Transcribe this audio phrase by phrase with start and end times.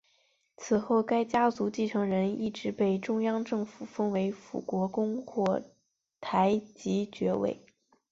[0.57, 5.61] 此后该家族继承人一直被中央政府封为辅国公或
[6.19, 7.63] 台吉爵位。